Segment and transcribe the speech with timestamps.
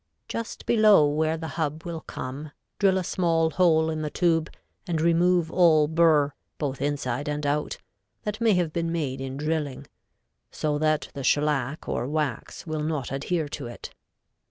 [0.27, 4.49] Just below where the hub will come drill a small hole in the tube
[4.87, 7.77] and remove all burr, both inside and out,
[8.23, 9.85] that may have been made in drilling,
[10.49, 13.91] so that the shellac or wax will not adhere to it.